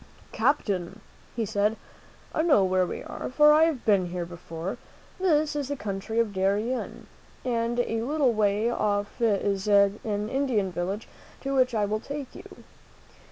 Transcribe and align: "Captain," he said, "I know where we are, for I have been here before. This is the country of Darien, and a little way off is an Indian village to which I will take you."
"Captain," 0.31 0.99
he 1.35 1.45
said, 1.45 1.77
"I 2.33 2.41
know 2.41 2.63
where 2.65 2.87
we 2.87 3.03
are, 3.03 3.29
for 3.29 3.53
I 3.53 3.65
have 3.65 3.85
been 3.85 4.07
here 4.07 4.25
before. 4.25 4.79
This 5.19 5.55
is 5.55 5.67
the 5.67 5.75
country 5.75 6.17
of 6.17 6.33
Darien, 6.33 7.05
and 7.45 7.79
a 7.79 8.01
little 8.01 8.33
way 8.33 8.67
off 8.71 9.21
is 9.21 9.67
an 9.67 9.99
Indian 10.03 10.71
village 10.71 11.07
to 11.41 11.53
which 11.53 11.75
I 11.75 11.85
will 11.85 11.99
take 11.99 12.33
you." 12.33 12.63